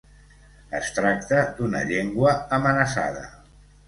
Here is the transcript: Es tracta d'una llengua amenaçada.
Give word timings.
Es 0.77 0.87
tracta 0.99 1.43
d'una 1.59 1.81
llengua 1.89 2.31
amenaçada. 2.59 3.23